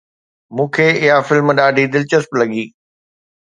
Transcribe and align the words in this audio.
مون 0.55 0.67
کي 0.75 0.87
اها 1.03 1.17
فلم 1.27 1.47
ڏاڍي 1.59 1.83
دلچسپ 1.93 2.31
لڳي 2.39 2.63